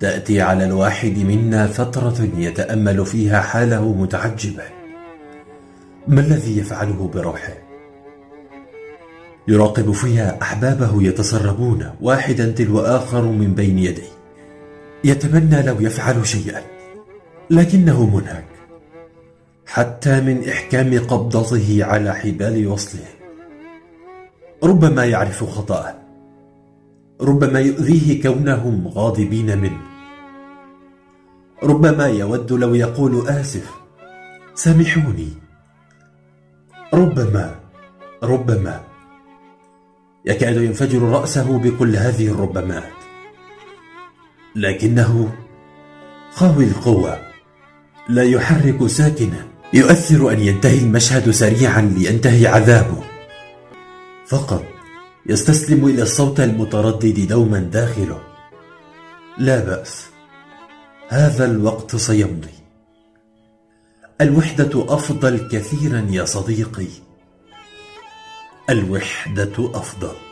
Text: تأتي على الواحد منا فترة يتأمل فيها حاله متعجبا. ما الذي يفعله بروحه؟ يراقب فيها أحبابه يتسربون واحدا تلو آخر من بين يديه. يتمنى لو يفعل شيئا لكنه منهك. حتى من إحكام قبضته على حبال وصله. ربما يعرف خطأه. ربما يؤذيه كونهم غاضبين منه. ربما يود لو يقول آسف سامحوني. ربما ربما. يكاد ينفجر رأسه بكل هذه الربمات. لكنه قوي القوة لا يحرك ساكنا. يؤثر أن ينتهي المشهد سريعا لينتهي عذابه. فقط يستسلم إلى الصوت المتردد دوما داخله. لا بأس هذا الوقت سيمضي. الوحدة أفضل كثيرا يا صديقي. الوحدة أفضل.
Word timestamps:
تأتي 0.00 0.40
على 0.40 0.64
الواحد 0.64 1.18
منا 1.18 1.66
فترة 1.66 2.28
يتأمل 2.36 3.06
فيها 3.06 3.40
حاله 3.40 3.92
متعجبا. 3.92 4.64
ما 6.08 6.20
الذي 6.20 6.58
يفعله 6.58 7.10
بروحه؟ 7.14 7.52
يراقب 9.48 9.92
فيها 9.92 10.38
أحبابه 10.42 11.02
يتسربون 11.02 11.90
واحدا 12.00 12.52
تلو 12.52 12.80
آخر 12.80 13.22
من 13.22 13.54
بين 13.54 13.78
يديه. 13.78 14.10
يتمنى 15.04 15.62
لو 15.62 15.80
يفعل 15.80 16.26
شيئا 16.26 16.62
لكنه 17.50 18.06
منهك. 18.06 18.44
حتى 19.66 20.20
من 20.20 20.48
إحكام 20.48 20.98
قبضته 20.98 21.78
على 21.80 22.14
حبال 22.14 22.66
وصله. 22.66 23.08
ربما 24.64 25.04
يعرف 25.04 25.44
خطأه. 25.44 26.09
ربما 27.22 27.60
يؤذيه 27.60 28.22
كونهم 28.22 28.88
غاضبين 28.88 29.58
منه. 29.58 29.80
ربما 31.62 32.06
يود 32.06 32.52
لو 32.52 32.74
يقول 32.74 33.28
آسف 33.28 33.70
سامحوني. 34.54 35.28
ربما 36.94 37.60
ربما. 38.22 38.80
يكاد 40.24 40.56
ينفجر 40.56 41.02
رأسه 41.02 41.58
بكل 41.58 41.96
هذه 41.96 42.28
الربمات. 42.28 42.92
لكنه 44.56 45.32
قوي 46.36 46.64
القوة 46.64 47.18
لا 48.08 48.22
يحرك 48.22 48.86
ساكنا. 48.86 49.46
يؤثر 49.72 50.32
أن 50.32 50.40
ينتهي 50.40 50.78
المشهد 50.78 51.30
سريعا 51.30 51.80
لينتهي 51.80 52.46
عذابه. 52.46 53.02
فقط 54.26 54.79
يستسلم 55.26 55.86
إلى 55.86 56.02
الصوت 56.02 56.40
المتردد 56.40 57.28
دوما 57.28 57.58
داخله. 57.58 58.20
لا 59.38 59.64
بأس 59.64 60.06
هذا 61.08 61.44
الوقت 61.44 61.96
سيمضي. 61.96 62.54
الوحدة 64.20 64.94
أفضل 64.94 65.48
كثيرا 65.48 66.06
يا 66.10 66.24
صديقي. 66.24 66.88
الوحدة 68.70 69.52
أفضل. 69.58 70.29